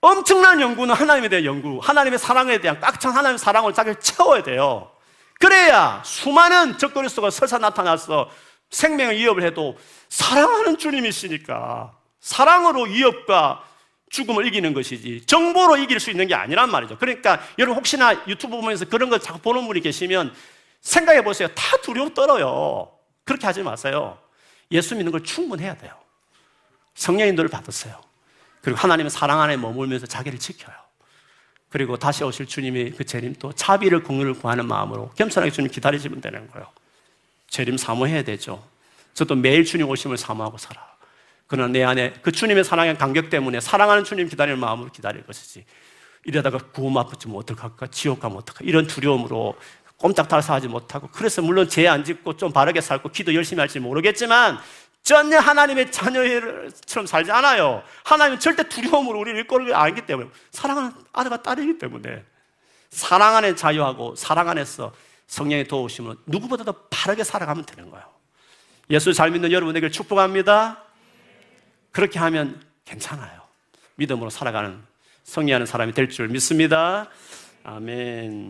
[0.02, 4.92] 엄청난 연구는 하나님에 대한 연구, 하나님의 사랑에 대한 꽉찬 하나님의 사랑을 자기를 채워야 돼요.
[5.40, 8.30] 그래야 수많은 적 그리스도가 설사 나타나서
[8.70, 9.78] 생명을 위협을 해도
[10.10, 13.64] 사랑하는 주님이시니까 사랑으로 위협과
[14.10, 16.98] 죽음을 이기는 것이지 정보로 이길 수 있는 게 아니란 말이죠.
[16.98, 20.34] 그러니까 여러분 혹시나 유튜브 보면서 그런 거 자꾸 보는 분이 계시면
[20.82, 21.48] 생각해 보세요.
[21.50, 22.92] 다 두려움 떨어요.
[23.24, 24.18] 그렇게 하지 마세요.
[24.72, 25.94] 예수 믿는 걸 충분해야 돼요.
[26.96, 28.02] 성령 인도를 받았어요.
[28.62, 30.76] 그리고 하나님의 사랑 안에 머물면서 자기를 지켜요.
[31.70, 36.50] 그리고 다시 오실 주님이 그 재림 또 자비를 공유를 구하는 마음으로 겸손하게 주님 기다리시면 되는
[36.50, 36.68] 거예요.
[37.48, 38.68] 재림 사모해야 되죠.
[39.14, 40.90] 저도 매일 주님 오심을 사모하고 살아.
[41.50, 45.66] 그러나 내 안에 그 주님의 사랑의 간격 때문에 사랑하는 주님 기다리는 마음으로 기다릴 것이지.
[46.24, 47.88] 이러다가 구원 맞붙으면 어떡할까?
[47.88, 48.70] 지옥 가면 어떡할까?
[48.70, 49.56] 이런 두려움으로
[49.98, 54.60] 꼼짝달싹 하지 못하고 그래서 물론 죄 안 짓고 좀 바르게 살고 기도 열심히 할지 모르겠지만
[55.02, 57.82] 전혀 하나님의 자녀처럼 살지 않아요.
[58.04, 62.24] 하나님은 절대 두려움으로 우리를 이끌고 알기 때문에 사랑하는 아들과 딸이기 때문에
[62.92, 64.94] 사랑 안에 자유하고 사랑 안에서
[65.26, 68.06] 성령의 도우심으로 누구보다도 바르게 살아가면 되는 거예요.
[68.92, 70.84] 예수 잘 믿는 여러분에게 축복합니다.
[71.92, 73.42] 그렇게 하면 괜찮아요.
[73.96, 74.80] 믿음으로 살아가는
[75.24, 77.08] 성리하는 사람이 될 줄 믿습니다.
[77.64, 78.48] 아멘.